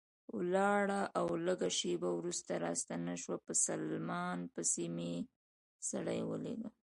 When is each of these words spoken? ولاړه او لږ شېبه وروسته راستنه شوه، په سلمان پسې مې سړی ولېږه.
ولاړه 0.37 1.01
او 1.19 1.27
لږ 1.45 1.59
شېبه 1.77 2.09
وروسته 2.13 2.51
راستنه 2.65 3.13
شوه، 3.21 3.37
په 3.45 3.53
سلمان 3.65 4.39
پسې 4.53 4.85
مې 4.95 5.13
سړی 5.89 6.19
ولېږه. 6.29 6.69